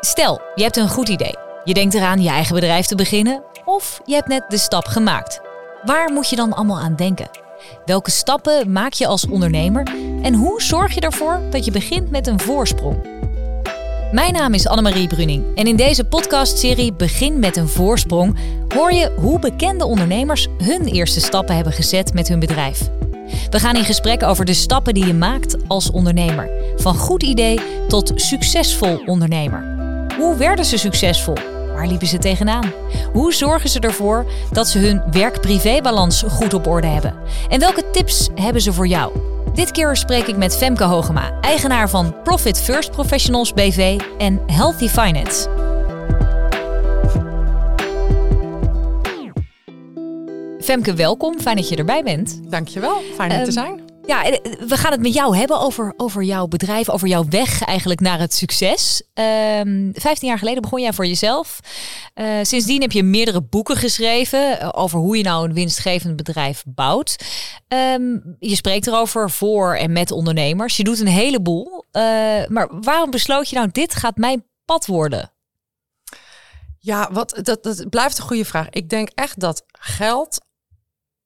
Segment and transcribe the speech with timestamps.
[0.00, 1.34] Stel, je hebt een goed idee.
[1.64, 5.40] Je denkt eraan je eigen bedrijf te beginnen of je hebt net de stap gemaakt.
[5.84, 7.30] Waar moet je dan allemaal aan denken?
[7.84, 9.86] Welke stappen maak je als ondernemer
[10.22, 13.08] en hoe zorg je ervoor dat je begint met een voorsprong?
[14.12, 18.38] Mijn naam is Annemarie Bruning en in deze podcastserie Begin met een voorsprong
[18.74, 22.90] hoor je hoe bekende ondernemers hun eerste stappen hebben gezet met hun bedrijf.
[23.50, 26.50] We gaan in gesprek over de stappen die je maakt als ondernemer.
[26.76, 29.69] Van goed idee tot succesvol ondernemer.
[30.20, 31.34] Hoe werden ze succesvol?
[31.74, 32.72] Waar liepen ze tegenaan?
[33.12, 37.14] Hoe zorgen ze ervoor dat ze hun werk-privé-balans goed op orde hebben?
[37.48, 39.12] En welke tips hebben ze voor jou?
[39.54, 44.88] Dit keer spreek ik met Femke Hogema, eigenaar van Profit First Professionals BV en Healthy
[44.88, 45.48] Finance.
[50.60, 51.40] Femke, welkom.
[51.40, 52.40] Fijn dat je erbij bent.
[52.50, 53.00] Dankjewel.
[53.16, 53.89] Fijn um, te zijn.
[54.06, 57.64] Ja, eh, we gaan het met jou hebben over, over jouw bedrijf, over jouw weg
[57.64, 59.02] eigenlijk naar het succes.
[59.14, 61.60] Um, 15 jaar geleden begon jij voor jezelf.
[62.14, 66.62] Uh, sindsdien heb je meerdere boeken geschreven eh, over hoe je nou een winstgevend bedrijf
[66.66, 67.16] bouwt.
[67.68, 70.76] Um, je spreekt erover voor en met ondernemers.
[70.76, 71.84] Je doet een heleboel.
[71.92, 72.02] Uh,
[72.46, 75.32] maar waarom besloot je nou, dit gaat mijn pad worden?
[76.78, 78.68] Ja, wat, dat, dat blijft een goede vraag.
[78.70, 80.40] Ik denk echt dat geld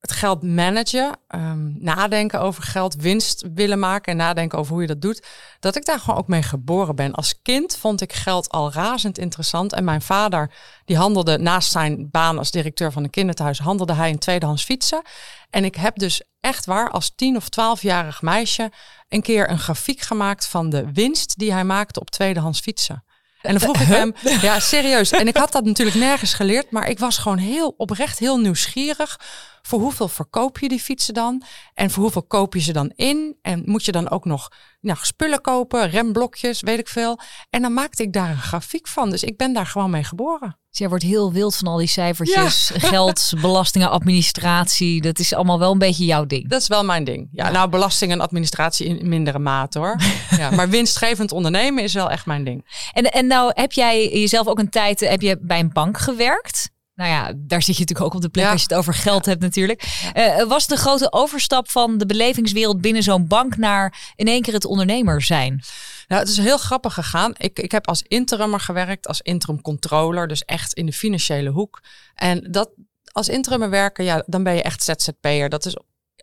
[0.04, 4.86] het geld managen, um, nadenken over geld, winst willen maken en nadenken over hoe je
[4.88, 5.26] dat doet,
[5.60, 7.12] dat ik daar gewoon ook mee geboren ben.
[7.12, 10.50] Als kind vond ik geld al razend interessant en mijn vader,
[10.84, 15.02] die handelde naast zijn baan als directeur van een kinderthuis, handelde hij in tweedehands fietsen.
[15.50, 18.72] En ik heb dus echt waar als tien of twaalfjarig meisje
[19.08, 23.04] een keer een grafiek gemaakt van de winst die hij maakte op tweedehands fietsen.
[23.42, 25.10] En dan vroeg ik hem, ja serieus.
[25.10, 29.18] En ik had dat natuurlijk nergens geleerd, maar ik was gewoon heel oprecht heel nieuwsgierig
[29.66, 31.42] voor hoeveel verkoop je die fietsen dan?
[31.74, 33.36] En voor hoeveel koop je ze dan in?
[33.42, 34.48] En moet je dan ook nog
[34.80, 37.18] nou, spullen kopen, remblokjes, weet ik veel.
[37.50, 39.10] En dan maakte ik daar een grafiek van.
[39.10, 40.58] Dus ik ben daar gewoon mee geboren.
[40.68, 42.70] Dus jij wordt heel wild van al die cijfertjes.
[42.74, 45.00] Geld, belastingen, administratie.
[45.02, 46.48] Dat is allemaal wel een beetje jouw ding.
[46.48, 47.28] Dat is wel mijn ding.
[47.32, 50.00] Ja, nou, belasting en administratie in mindere mate hoor.
[50.38, 52.88] ja, maar winstgevend ondernemen is wel echt mijn ding.
[52.92, 56.72] En, en nou heb jij jezelf ook een tijd, heb je bij een bank gewerkt?
[56.94, 59.26] Nou ja, daar zit je natuurlijk ook op de plek als je het over geld
[59.26, 60.10] hebt natuurlijk.
[60.16, 64.54] Uh, was de grote overstap van de belevingswereld binnen zo'n bank naar in één keer
[64.54, 65.62] het ondernemer zijn?
[66.08, 67.32] Nou, het is heel grappig gegaan.
[67.36, 71.82] Ik, ik heb als interimmer gewerkt, als interim controller, dus echt in de financiële hoek.
[72.14, 72.70] En dat
[73.12, 75.48] als interimmer werken, ja, dan ben je echt ZZP'er.
[75.48, 75.76] Dat is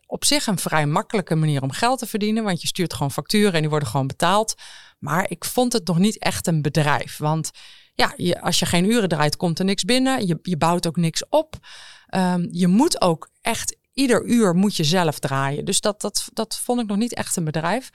[0.05, 3.53] op zich een vrij makkelijke manier om geld te verdienen, want je stuurt gewoon facturen
[3.53, 4.53] en die worden gewoon betaald.
[4.99, 7.51] Maar ik vond het nog niet echt een bedrijf, want
[7.93, 10.27] ja, je, als je geen uren draait, komt er niks binnen.
[10.27, 11.55] Je, je bouwt ook niks op.
[12.15, 15.65] Um, je moet ook echt, ieder uur moet je zelf draaien.
[15.65, 17.89] Dus dat, dat, dat vond ik nog niet echt een bedrijf.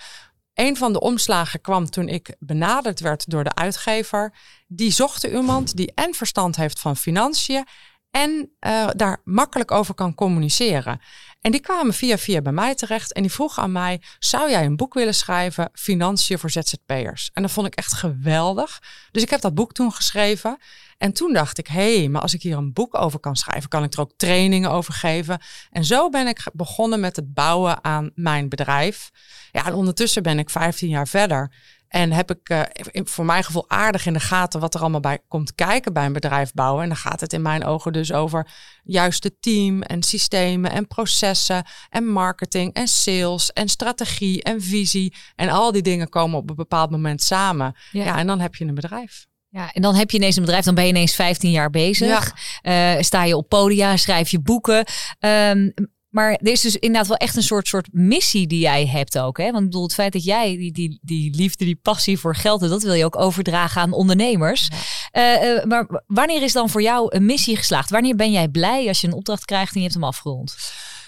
[0.55, 4.35] Een van de omslagen kwam toen ik benaderd werd door de uitgever.
[4.67, 7.67] Die zocht iemand die en verstand heeft van financiën
[8.11, 11.01] en uh, daar makkelijk over kan communiceren.
[11.41, 14.65] En die kwamen via via bij mij terecht en die vroegen aan mij: zou jij
[14.65, 17.31] een boek willen schrijven, Financiën voor ZZP'ers?
[17.33, 18.83] En dat vond ik echt geweldig.
[19.11, 20.59] Dus ik heb dat boek toen geschreven.
[20.99, 23.69] En toen dacht ik: hé, hey, maar als ik hier een boek over kan schrijven,
[23.69, 25.41] kan ik er ook trainingen over geven.
[25.71, 29.11] En zo ben ik begonnen met het bouwen aan mijn bedrijf.
[29.53, 31.53] Ja, en ondertussen ben ik 15 jaar verder.
[31.97, 32.63] En heb ik uh,
[33.05, 36.13] voor mijn gevoel aardig in de gaten wat er allemaal bij komt kijken bij een
[36.13, 36.83] bedrijf bouwen.
[36.83, 38.49] En dan gaat het in mijn ogen dus over
[38.85, 45.15] juist het team en systemen en processen en marketing en sales en strategie en visie.
[45.35, 47.77] En al die dingen komen op een bepaald moment samen.
[47.91, 49.27] Ja, en dan heb je een bedrijf.
[49.49, 52.35] Ja, en dan heb je ineens een bedrijf, dan ben je ineens 15 jaar bezig.
[52.63, 52.95] Ja.
[52.97, 54.87] Uh, sta je op podia, schrijf je boeken.
[55.21, 55.73] Um,
[56.09, 59.39] maar er is dus inderdaad wel echt een soort, soort missie die jij hebt ook.
[59.39, 59.45] Hè?
[59.45, 62.61] Want ik bedoel, het feit dat jij die, die, die liefde, die passie voor geld,
[62.61, 64.69] dat wil je ook overdragen aan ondernemers.
[65.13, 67.91] Uh, maar wanneer is dan voor jou een missie geslaagd?
[67.91, 70.57] Wanneer ben jij blij als je een opdracht krijgt en je hebt hem afgerond?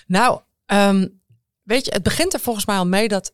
[0.07, 1.21] Nou, um,
[1.63, 3.33] weet je, het begint er volgens mij al mee dat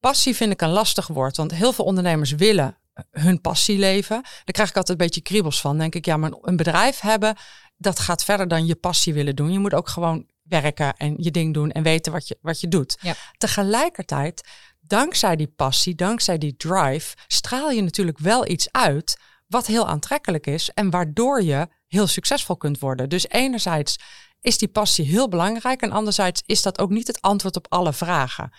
[0.00, 1.36] passie vind ik een lastig woord.
[1.36, 2.78] Want heel veel ondernemers willen
[3.10, 4.22] hun passie leven.
[4.22, 5.78] Daar krijg ik altijd een beetje kriebels van.
[5.78, 7.36] denk ik, ja, maar een bedrijf hebben,
[7.76, 9.52] dat gaat verder dan je passie willen doen.
[9.52, 12.68] Je moet ook gewoon werken en je ding doen en weten wat je, wat je
[12.68, 12.96] doet.
[13.00, 13.14] Ja.
[13.38, 14.48] Tegelijkertijd,
[14.80, 20.46] dankzij die passie, dankzij die drive, straal je natuurlijk wel iets uit wat heel aantrekkelijk
[20.46, 23.08] is en waardoor je heel succesvol kunt worden.
[23.08, 23.98] Dus enerzijds
[24.40, 27.92] is die passie heel belangrijk en anderzijds is dat ook niet het antwoord op alle
[27.92, 28.52] vragen.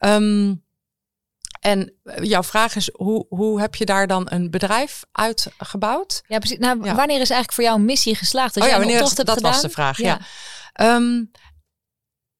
[0.00, 0.62] Um,
[1.60, 1.92] en
[2.22, 6.22] jouw vraag is, hoe, hoe heb je daar dan een bedrijf uitgebouwd?
[6.26, 6.58] Ja, precies.
[6.58, 8.54] Nou, wanneer is eigenlijk voor jou een missie geslaagd?
[8.54, 10.20] Dat oh ja, wanneer is, dat was de vraag, ja.
[10.80, 11.30] Um,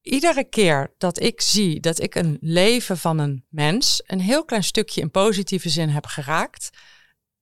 [0.03, 4.65] iedere keer dat ik zie dat ik een leven van een mens een heel klein
[4.65, 6.71] stukje in positieve zin heb geraakt,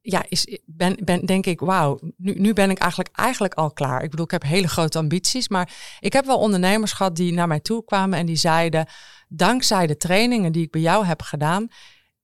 [0.00, 4.02] ja, is, ben, ben, denk ik, wauw, nu, nu ben ik eigenlijk, eigenlijk al klaar.
[4.02, 7.48] Ik bedoel, ik heb hele grote ambities, maar ik heb wel ondernemers gehad die naar
[7.48, 8.86] mij toe kwamen en die zeiden,
[9.28, 11.68] dankzij de trainingen die ik bij jou heb gedaan,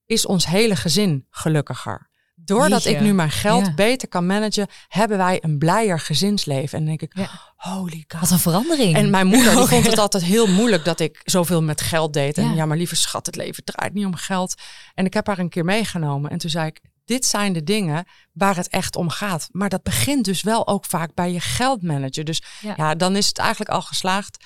[0.07, 2.08] is ons hele gezin gelukkiger.
[2.49, 6.79] Doordat ik nu mijn geld beter kan managen, hebben wij een blijer gezinsleven.
[6.79, 8.21] En dan denk ik, holy god.
[8.21, 8.97] Wat een verandering.
[8.97, 12.39] En mijn moeder die vond het altijd heel moeilijk dat ik zoveel met geld deed.
[12.39, 12.67] En ja.
[12.67, 14.55] maar lieve schat, het leven draait niet om geld.
[14.95, 16.31] En ik heb haar een keer meegenomen.
[16.31, 19.49] En toen zei ik, dit zijn de dingen waar het echt om gaat.
[19.53, 22.25] Maar dat begint dus wel ook vaak bij je geldmanager.
[22.25, 22.43] Dus
[22.77, 24.45] ja, dan is het eigenlijk al geslaagd.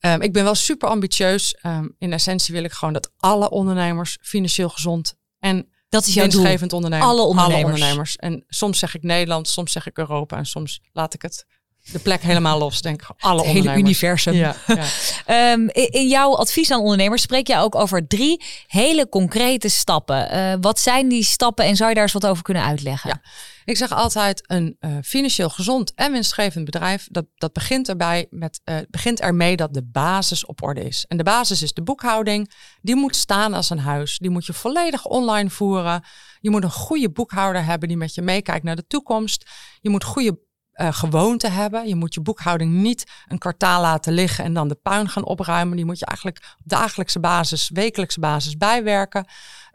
[0.00, 1.56] Um, ik ben wel super ambitieus.
[1.62, 6.26] Um, in essentie wil ik gewoon dat alle ondernemers financieel gezond en dat is jouw
[6.26, 6.46] doel.
[6.46, 7.54] Alle ondernemers.
[7.54, 8.16] Alle ondernemers.
[8.16, 11.46] En soms zeg ik Nederland, soms zeg ik Europa en soms laat ik het
[11.90, 13.08] de plek helemaal los, denk ik.
[13.18, 14.32] Alle het hele universum.
[14.34, 14.86] Ja, ja.
[15.52, 20.34] um, in jouw advies aan ondernemers spreek je ook over drie hele concrete stappen.
[20.34, 23.10] Uh, wat zijn die stappen en zou je daar eens wat over kunnen uitleggen?
[23.10, 23.30] Ja.
[23.64, 27.06] Ik zeg altijd een uh, financieel gezond en winstgevend bedrijf.
[27.10, 31.04] Dat, dat begint erbij met uh, begint ermee dat de basis op orde is.
[31.08, 32.52] En de basis is de boekhouding.
[32.80, 34.18] Die moet staan als een huis.
[34.18, 36.04] Die moet je volledig online voeren.
[36.40, 39.50] Je moet een goede boekhouder hebben die met je meekijkt naar de toekomst.
[39.80, 40.38] Je moet goede
[40.82, 41.88] uh, gewoonte hebben.
[41.88, 45.76] Je moet je boekhouding niet een kwartaal laten liggen en dan de puin gaan opruimen.
[45.76, 49.26] Die moet je eigenlijk op dagelijkse basis, wekelijkse basis bijwerken.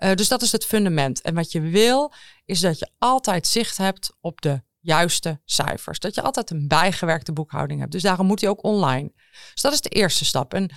[0.04, 1.22] Uh, dus dat is het fundament.
[1.22, 2.14] En wat je wil,
[2.46, 6.00] is dat je altijd zicht hebt op de juiste cijfers.
[6.00, 7.92] Dat je altijd een bijgewerkte boekhouding hebt.
[7.92, 9.12] Dus daarom moet die ook online.
[9.54, 10.54] Dus dat is de eerste stap.
[10.54, 10.70] En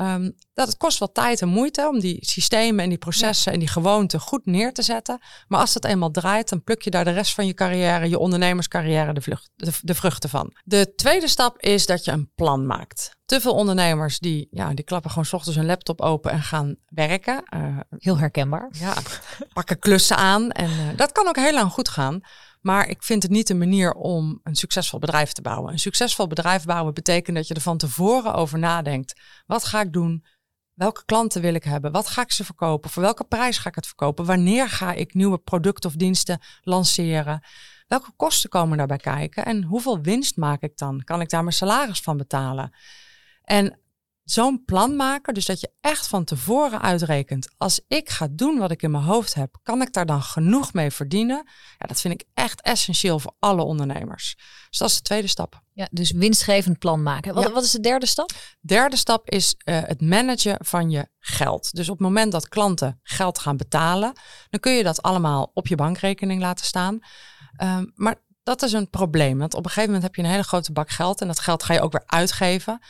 [0.00, 3.58] Um, dat het kost wat tijd en moeite om die systemen en die processen en
[3.58, 5.18] die gewoonten goed neer te zetten.
[5.48, 8.18] Maar als dat eenmaal draait, dan pluk je daar de rest van je carrière, je
[8.18, 9.50] ondernemerscarrière, de, vlucht,
[9.82, 10.52] de, vruchten van.
[10.64, 13.16] De tweede stap is dat je een plan maakt.
[13.24, 16.76] Te veel ondernemers die, ja, die klappen gewoon s ochtends hun laptop open en gaan
[16.88, 17.42] werken.
[17.54, 18.68] Uh, Heel herkenbaar.
[18.72, 18.94] Ja,
[19.52, 20.50] pakken klussen aan.
[20.50, 22.20] En uh, dat kan ook heel lang goed gaan.
[22.60, 25.72] Maar ik vind het niet een manier om een succesvol bedrijf te bouwen.
[25.72, 29.20] Een succesvol bedrijf bouwen betekent dat je er van tevoren over nadenkt.
[29.46, 30.24] Wat ga ik doen?
[30.74, 31.92] Welke klanten wil ik hebben?
[31.92, 32.90] Wat ga ik ze verkopen?
[32.90, 34.24] Voor welke prijs ga ik het verkopen?
[34.24, 37.44] Wanneer ga ik nieuwe producten of diensten lanceren?
[37.86, 39.44] Welke kosten komen daarbij kijken?
[39.44, 41.04] En hoeveel winst maak ik dan?
[41.04, 42.74] Kan ik daar mijn salaris van betalen?
[43.42, 43.78] En
[44.30, 48.70] zo'n plan maken, dus dat je echt van tevoren uitrekent, als ik ga doen wat
[48.70, 51.36] ik in mijn hoofd heb, kan ik daar dan genoeg mee verdienen?
[51.78, 54.36] Ja, dat vind ik echt essentieel voor alle ondernemers.
[54.68, 55.62] Dus dat is de tweede stap.
[55.72, 57.34] Ja, dus winstgevend plan maken.
[57.34, 58.32] Wat, wat is de derde stap?
[58.60, 61.74] Derde stap is uh, het managen van je geld.
[61.74, 64.12] Dus op het moment dat klanten geld gaan betalen,
[64.50, 66.98] dan kun je dat allemaal op je bankrekening laten staan.
[67.62, 70.42] Um, maar dat is een probleem, want op een gegeven moment heb je een hele
[70.42, 72.80] grote bak geld en dat geld ga je ook weer uitgeven.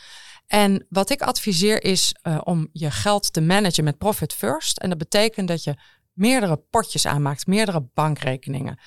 [0.49, 4.77] En wat ik adviseer is uh, om je geld te managen met Profit First.
[4.77, 5.75] En dat betekent dat je
[6.13, 8.79] meerdere potjes aanmaakt, meerdere bankrekeningen.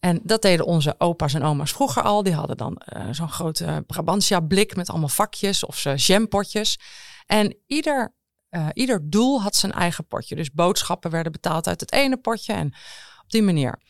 [0.00, 2.22] En dat deden onze opa's en oma's vroeger al.
[2.22, 6.78] Die hadden dan uh, zo'n grote Brabantia blik met allemaal vakjes of jampotjes.
[7.26, 8.14] En ieder,
[8.50, 10.36] uh, ieder doel had zijn eigen potje.
[10.36, 12.66] Dus boodschappen werden betaald uit het ene potje en
[13.22, 13.80] op die manier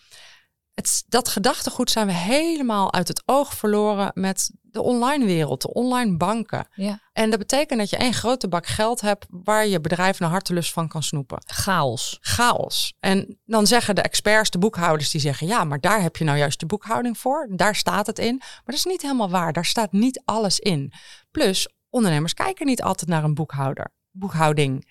[0.77, 5.73] het, dat gedachtegoed zijn we helemaal uit het oog verloren met de online wereld, de
[5.73, 6.69] online banken.
[6.75, 7.01] Ja.
[7.13, 10.73] En dat betekent dat je één grote bak geld hebt waar je bedrijf naar hartelust
[10.73, 11.43] van kan snoepen.
[11.47, 12.19] Chaos.
[12.21, 12.95] Chaos.
[13.01, 16.39] En dan zeggen de experts, de boekhouders, die zeggen ja, maar daar heb je nou
[16.39, 17.49] juist de boekhouding voor.
[17.51, 18.37] Daar staat het in.
[18.37, 19.53] Maar dat is niet helemaal waar.
[19.53, 20.93] Daar staat niet alles in.
[21.31, 24.89] Plus, ondernemers kijken niet altijd naar een boekhouder, boekhouding.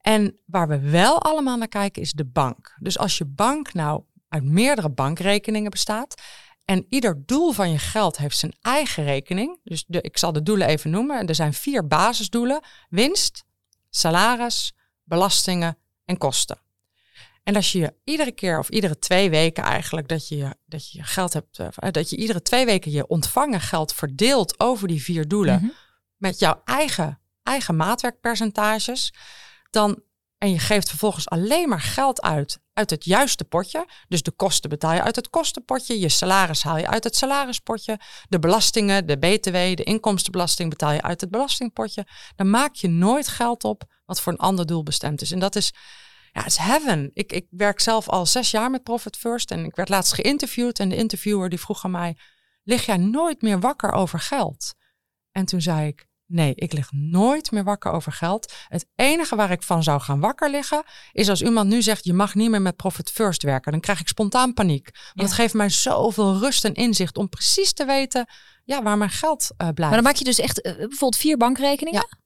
[0.00, 2.76] En waar we wel allemaal naar kijken is de bank.
[2.78, 4.02] Dus als je bank nou
[4.32, 6.22] uit meerdere bankrekeningen bestaat.
[6.64, 9.60] En ieder doel van je geld heeft zijn eigen rekening.
[9.64, 11.26] Dus de, ik zal de doelen even noemen.
[11.26, 13.44] Er zijn vier basisdoelen: winst,
[13.90, 14.74] salaris,
[15.04, 16.60] belastingen en kosten.
[17.42, 21.32] En als je iedere keer of iedere twee weken eigenlijk dat je, dat je geld
[21.32, 25.54] hebt, eh, dat je iedere twee weken je ontvangen geld verdeelt over die vier doelen
[25.54, 25.72] mhm.
[26.16, 29.12] met jouw eigen, eigen maatwerkpercentages,
[29.70, 30.02] dan
[30.38, 33.86] en je geeft vervolgens alleen maar geld uit uit het juiste potje.
[34.08, 36.00] Dus de kosten betaal je uit het kostenpotje.
[36.00, 38.00] Je salaris haal je uit het salarispotje.
[38.28, 42.06] De belastingen, de BTW, de inkomstenbelasting betaal je uit het belastingpotje.
[42.36, 45.32] Dan maak je nooit geld op wat voor een ander doel bestemd is.
[45.32, 45.72] En dat is,
[46.32, 47.10] ja, is heaven.
[47.12, 49.50] Ik, ik werk zelf al zes jaar met Profit First.
[49.50, 50.78] En ik werd laatst geïnterviewd.
[50.78, 52.16] En de interviewer die vroeg aan mij,
[52.62, 54.74] lig jij nooit meer wakker over geld?
[55.30, 58.52] En toen zei ik, Nee, ik lig nooit meer wakker over geld.
[58.68, 62.12] Het enige waar ik van zou gaan wakker liggen, is als iemand nu zegt: je
[62.12, 63.72] mag niet meer met Profit First werken.
[63.72, 64.90] Dan krijg ik spontaan paniek.
[65.14, 68.26] Want het geeft mij zoveel rust en inzicht om precies te weten
[68.64, 69.78] ja, waar mijn geld uh, blijft.
[69.78, 72.06] Maar dan maak je dus echt uh, bijvoorbeeld vier bankrekeningen?
[72.10, 72.20] Ja.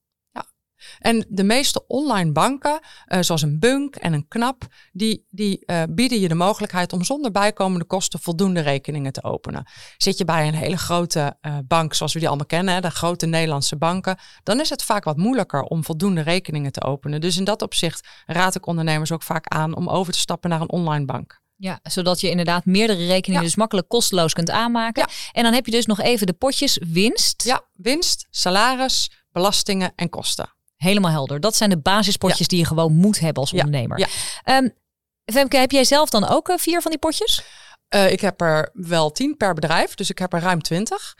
[0.99, 5.83] En de meeste online banken, uh, zoals een Bunk en een Knap, die, die uh,
[5.89, 9.65] bieden je de mogelijkheid om zonder bijkomende kosten voldoende rekeningen te openen.
[9.97, 12.91] Zit je bij een hele grote uh, bank, zoals we die allemaal kennen, hè, de
[12.91, 17.21] grote Nederlandse banken, dan is het vaak wat moeilijker om voldoende rekeningen te openen.
[17.21, 20.61] Dus in dat opzicht raad ik ondernemers ook vaak aan om over te stappen naar
[20.61, 21.41] een online bank.
[21.59, 25.05] Ja, zodat je inderdaad meerdere rekeningen dus makkelijk kosteloos kunt aanmaken.
[25.09, 25.15] Ja.
[25.33, 27.45] En dan heb je dus nog even de potjes winst.
[27.45, 30.56] Ja, winst, salaris, belastingen en kosten.
[30.77, 31.41] Helemaal helder.
[31.41, 33.99] Dat zijn de basispotjes die je gewoon moet hebben als ondernemer.
[33.99, 34.57] Ja.
[34.57, 34.75] Um,
[35.33, 37.43] Femke, heb jij zelf dan ook uh, vier van die potjes?
[37.95, 41.17] Uh, ik heb er wel tien per bedrijf, dus ik heb er ruim twintig.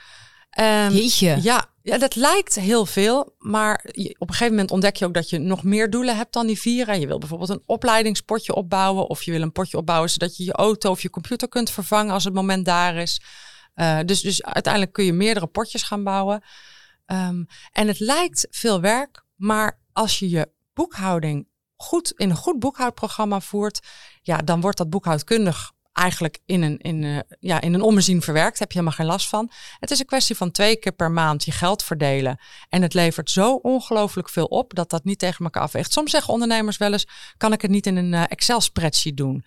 [0.61, 1.39] Um, Jeetje.
[1.43, 5.15] Ja, ja, dat lijkt heel veel, maar je, op een gegeven moment ontdek je ook
[5.15, 6.89] dat je nog meer doelen hebt dan die vier.
[6.89, 10.45] En je wil bijvoorbeeld een opleidingspotje opbouwen of je wil een potje opbouwen zodat je
[10.45, 13.21] je auto of je computer kunt vervangen als het moment daar is.
[13.75, 16.43] Uh, dus, dus uiteindelijk kun je meerdere potjes gaan bouwen.
[17.07, 22.59] Um, en het lijkt veel werk, maar als je je boekhouding goed in een goed
[22.59, 23.87] boekhoudprogramma voert,
[24.23, 28.59] ja, dan wordt dat boekhoudkundig eigenlijk in een, in, uh, ja, in een ommezien verwerkt.
[28.59, 29.51] Heb je helemaal geen last van.
[29.79, 32.41] Het is een kwestie van twee keer per maand je geld verdelen.
[32.69, 35.93] En het levert zo ongelooflijk veel op dat dat niet tegen elkaar afweegt.
[35.93, 39.45] Soms zeggen ondernemers wel eens, kan ik het niet in een uh, Excel-spreadsheet doen?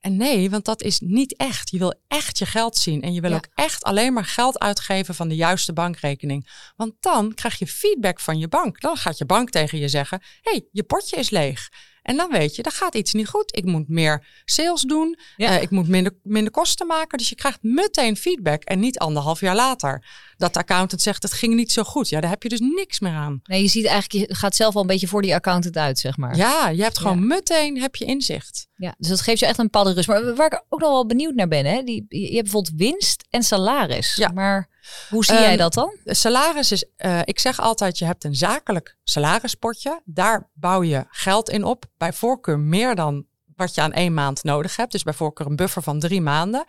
[0.00, 1.70] En nee, want dat is niet echt.
[1.70, 5.14] Je wil echt je geld zien en je wil ook echt alleen maar geld uitgeven
[5.14, 6.48] van de juiste bankrekening.
[6.76, 8.80] Want dan krijg je feedback van je bank.
[8.80, 11.68] Dan gaat je bank tegen je zeggen: hey, je potje is leeg.
[12.02, 13.56] En dan weet je, er gaat iets niet goed.
[13.56, 15.18] Ik moet meer sales doen.
[15.36, 17.18] Uh, ik moet minder, minder kosten maken.
[17.18, 20.04] Dus je krijgt meteen feedback en niet anderhalf jaar later.
[20.36, 22.08] Dat de accountant zegt, het ging niet zo goed.
[22.08, 23.40] Ja, daar heb je dus niks meer aan.
[23.42, 26.16] Nee, je ziet eigenlijk, je gaat zelf al een beetje voor die accountant uit, zeg
[26.16, 26.36] maar.
[26.36, 28.68] Ja, je hebt gewoon meteen heb je inzicht.
[28.76, 30.08] Ja, dus dat geeft je echt een bepaalde rust.
[30.08, 31.82] Maar waar ik ook nog wel benieuwd naar ben, hè?
[31.82, 34.14] Die, je hebt bijvoorbeeld winst en salaris.
[34.14, 34.30] Ja.
[34.34, 34.68] Maar
[35.08, 35.98] hoe zie jij ehm, dat dan?
[36.04, 40.00] Salaris is, uh, ik zeg altijd, je hebt een zakelijk salarispotje.
[40.04, 41.84] Daar bouw je geld in op.
[41.96, 44.92] Bij voorkeur meer dan wat je aan één maand nodig hebt.
[44.92, 46.64] Dus bij voorkeur een buffer van drie maanden.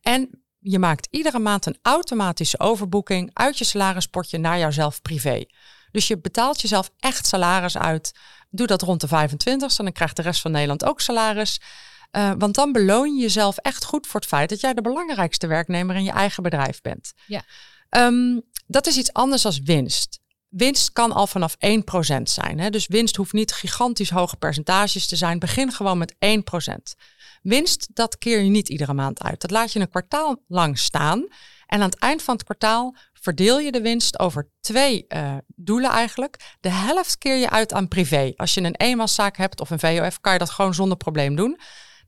[0.00, 5.44] En je maakt iedere maand een automatische overboeking uit je salarispotje naar jouzelf privé.
[5.90, 8.18] Dus je betaalt jezelf echt salaris uit.
[8.50, 11.60] Doe dat rond de 25 en dan krijgt de rest van Nederland ook salaris.
[12.12, 15.46] Uh, want dan beloon je jezelf echt goed voor het feit dat jij de belangrijkste
[15.46, 17.12] werknemer in je eigen bedrijf bent.
[17.26, 17.42] Ja.
[17.90, 20.20] Um, dat is iets anders als winst.
[20.48, 22.58] Winst kan al vanaf 1% zijn.
[22.58, 22.70] Hè?
[22.70, 25.38] Dus winst hoeft niet gigantisch hoge percentages te zijn.
[25.38, 26.16] Begin gewoon met 1%.
[27.42, 29.40] Winst, dat keer je niet iedere maand uit.
[29.40, 31.26] Dat laat je een kwartaal lang staan.
[31.66, 35.90] En aan het eind van het kwartaal verdeel je de winst over twee uh, doelen
[35.90, 36.56] eigenlijk.
[36.60, 38.32] De helft keer je uit aan privé.
[38.36, 41.58] Als je een eenmanszaak hebt of een VOF, kan je dat gewoon zonder probleem doen.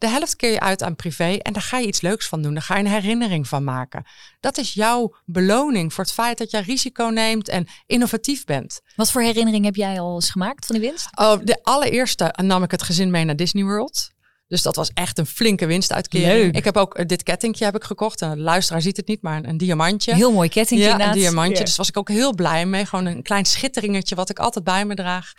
[0.01, 2.55] De helft keer je uit aan privé en daar ga je iets leuks van doen.
[2.55, 4.05] Daar ga je een herinnering van maken.
[4.41, 8.81] Dat is jouw beloning voor het feit dat jij risico neemt en innovatief bent.
[8.97, 11.09] Wat voor herinnering heb jij al eens gemaakt van die winst?
[11.19, 14.11] Oh, de allereerste nam ik het gezin mee naar Disney World.
[14.47, 16.43] Dus dat was echt een flinke winstuitkering.
[16.43, 16.57] Leuk.
[16.57, 18.23] Ik heb ook dit kettingje heb ik gekocht.
[18.23, 20.15] En de luisteraar ziet het niet, maar een, diamantje.
[20.15, 21.65] Heel mooi kettingje ja, een diamantje.
[21.65, 22.87] Dus was ik ook heel blij mee.
[22.87, 25.33] Gewoon een klein schitteringetje wat ik altijd bij me draag.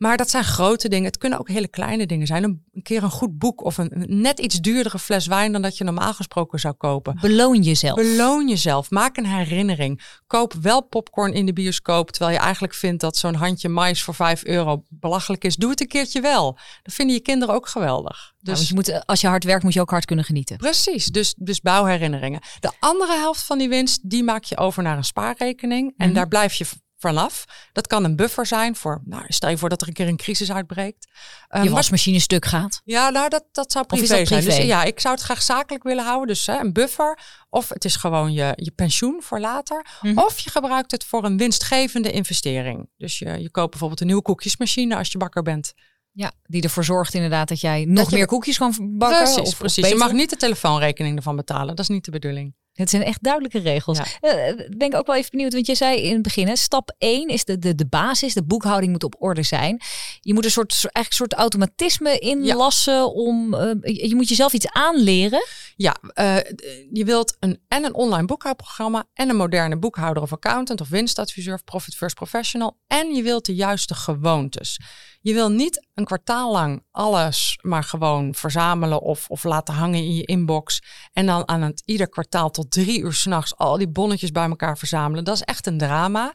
[0.00, 1.04] Maar dat zijn grote dingen.
[1.04, 2.44] Het kunnen ook hele kleine dingen zijn.
[2.44, 5.78] Een, een keer een goed boek of een, net iets duurdere fles wijn dan dat
[5.78, 7.18] je normaal gesproken zou kopen.
[7.20, 7.94] Beloon jezelf.
[7.94, 8.90] Beloon jezelf.
[8.90, 10.18] Maak een herinnering.
[10.26, 12.10] Koop wel popcorn in de bioscoop.
[12.10, 15.56] Terwijl je eigenlijk vindt dat zo'n handje mais voor 5 euro belachelijk is.
[15.56, 16.58] Doe het een keertje wel.
[16.82, 18.32] Dat vinden je kinderen ook geweldig.
[18.38, 20.56] Dus je moet, als je hard werkt, moet je ook hard kunnen genieten.
[20.56, 22.40] Precies, dus, dus bouw herinneringen.
[22.60, 25.94] De andere helft van die winst, die maak je over naar een spaarrekening.
[25.96, 26.14] En mhm.
[26.14, 26.66] daar blijf je
[27.00, 27.44] vanaf.
[27.72, 30.16] Dat kan een buffer zijn voor, nou, stel je voor dat er een keer een
[30.16, 31.08] crisis uitbreekt.
[31.50, 32.80] Um, je wasmachine stuk gaat.
[32.84, 34.40] Ja, nou, dat, dat zou privé, dat privé?
[34.40, 34.44] zijn.
[34.44, 36.26] Dus ja, ik zou het graag zakelijk willen houden.
[36.26, 37.18] Dus hè, een buffer.
[37.50, 39.86] Of het is gewoon je, je pensioen voor later.
[40.00, 40.18] Mhm.
[40.18, 42.88] Of je gebruikt het voor een winstgevende investering.
[42.96, 45.72] Dus je, je koopt bijvoorbeeld een nieuwe koekjesmachine als je bakker bent.
[46.12, 49.22] Ja, die ervoor zorgt inderdaad dat jij nog meer koekjes kan bakken.
[49.22, 49.88] Precies, of, precies.
[49.88, 51.76] je mag niet de telefoonrekening ervan betalen.
[51.76, 52.54] Dat is niet de bedoeling.
[52.80, 53.98] Het zijn echt duidelijke regels.
[53.98, 54.04] Ja.
[54.20, 56.94] Uh, ben ik ook wel even benieuwd, want je zei in het begin, hè, stap
[56.98, 59.80] 1 is de, de, de basis, de boekhouding moet op orde zijn.
[60.20, 64.68] Je moet een soort, eigenlijk een soort automatisme inlassen om, uh, je moet jezelf iets
[64.68, 65.42] aanleren.
[65.76, 66.36] Ja, uh,
[66.92, 71.54] je wilt een, en een online boekhoudprogramma en een moderne boekhouder of accountant of winstadviseur
[71.54, 72.76] of profit first professional.
[72.86, 74.78] En je wilt de juiste gewoontes.
[75.22, 80.14] Je wil niet een kwartaal lang alles maar gewoon verzamelen of, of laten hangen in
[80.14, 80.82] je inbox.
[81.12, 84.78] En dan aan het ieder kwartaal tot drie uur s'nachts al die bonnetjes bij elkaar
[84.78, 85.24] verzamelen.
[85.24, 86.32] Dat is echt een drama.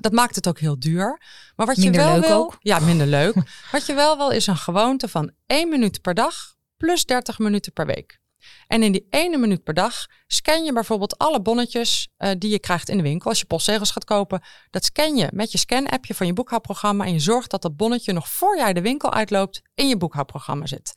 [0.00, 1.20] Dat maakt het ook heel duur.
[1.56, 2.56] Maar wat minder je wel leuk wil, ook.
[2.60, 3.34] Ja, minder leuk.
[3.72, 7.72] wat je wel wil is een gewoonte van één minuut per dag plus 30 minuten
[7.72, 8.20] per week.
[8.66, 12.58] En in die ene minuut per dag scan je bijvoorbeeld alle bonnetjes uh, die je
[12.58, 13.30] krijgt in de winkel.
[13.30, 17.04] Als je postzegels gaat kopen, dat scan je met je scan-appje van je boekhoudprogramma.
[17.04, 20.66] En je zorgt dat dat bonnetje nog voor jij de winkel uitloopt in je boekhoudprogramma
[20.66, 20.92] zit.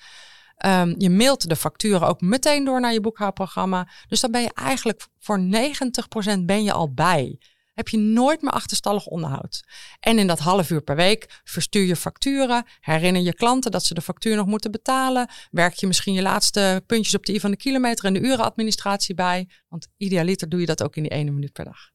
[0.66, 3.88] Um, je mailt de facturen ook meteen door naar je boekhoudprogramma.
[4.08, 7.40] Dus dan ben je eigenlijk voor 90% ben je al bij.
[7.74, 9.64] Heb je nooit meer achterstallig onderhoud.
[10.00, 12.66] En in dat half uur per week verstuur je facturen.
[12.80, 15.30] Herinner je klanten dat ze de factuur nog moeten betalen.
[15.52, 19.16] Werk je misschien je laatste puntjes op de i van de kilometer en de urenadministratie
[19.16, 19.50] bij.
[19.68, 21.90] Want idealiter doe je dat ook in die ene minuut per dag.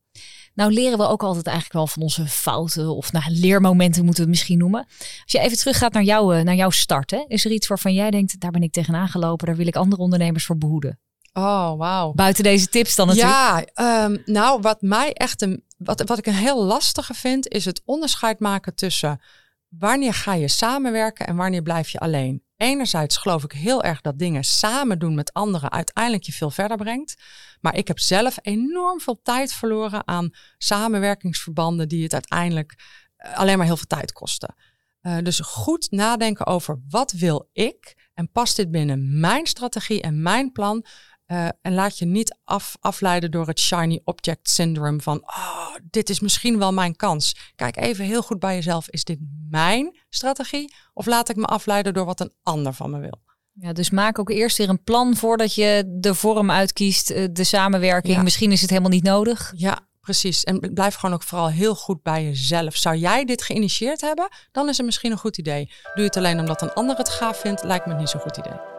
[0.55, 4.29] Nou leren we ook altijd eigenlijk wel van onze fouten of nou, leermomenten moeten we
[4.31, 4.87] het misschien noemen.
[4.99, 8.11] Als je even teruggaat naar, jou, naar jouw start, hè, is er iets waarvan jij
[8.11, 10.99] denkt, daar ben ik tegenaan gelopen, daar wil ik andere ondernemers voor behoeden?
[11.33, 12.13] Oh, wauw.
[12.13, 13.71] Buiten deze tips dan natuurlijk.
[13.75, 17.65] Ja, um, nou wat mij echt een, wat, wat ik een heel lastige vind, is
[17.65, 19.21] het onderscheid maken tussen
[19.69, 22.43] wanneer ga je samenwerken en wanneer blijf je alleen.
[22.65, 26.77] Enerzijds geloof ik heel erg dat dingen samen doen met anderen uiteindelijk je veel verder
[26.77, 27.15] brengt.
[27.61, 32.75] Maar ik heb zelf enorm veel tijd verloren aan samenwerkingsverbanden die het uiteindelijk
[33.17, 34.55] eh, alleen maar heel veel tijd kosten.
[35.03, 40.23] Uh, dus goed nadenken over wat wil ik en past dit binnen mijn strategie en
[40.23, 40.85] mijn plan.
[41.27, 46.11] Uh, en laat je niet af, afleiden door het shiny object syndrome van, oh, dit
[46.11, 47.37] is misschien wel mijn kans.
[47.57, 49.19] Kijk even heel goed bij jezelf, is dit
[49.51, 53.23] mijn strategie of laat ik me afleiden door wat een ander van me wil?
[53.53, 57.45] Ja, dus maak ook eerst weer een plan voordat je de vorm uitkiest, eh, de
[57.45, 58.23] samenwerking.
[58.23, 59.53] Misschien is het helemaal niet nodig.
[59.57, 60.45] Ja, precies.
[60.45, 62.77] En blijf gewoon ook vooral heel goed bij jezelf.
[62.77, 65.67] Zou jij dit geïnitieerd hebben, dan is het misschien een goed idee.
[65.83, 68.37] Doe je het alleen omdat een ander het gaaf vindt, lijkt me niet zo'n goed
[68.37, 68.74] idee.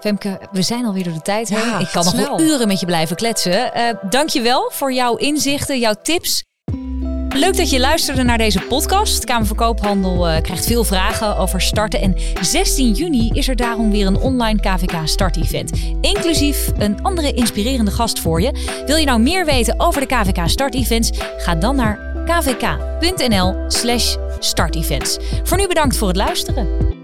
[0.00, 1.80] Femke, we zijn alweer door de tijd heen.
[1.80, 3.70] Ik kan nog wel uren met je blijven kletsen.
[3.76, 6.46] Uh, Dank je wel voor jouw inzichten, jouw tips.
[7.38, 9.24] Leuk dat je luisterde naar deze podcast.
[9.24, 12.00] Kamer van Koophandel uh, krijgt veel vragen over starten.
[12.00, 15.70] En 16 juni is er daarom weer een online KVK Start-event.
[16.00, 18.82] Inclusief een andere inspirerende gast voor je.
[18.86, 21.10] Wil je nou meer weten over de KVK Start-events?
[21.36, 25.18] Ga dan naar kvk.nl slash startevents.
[25.42, 26.97] Voor nu bedankt voor het luisteren.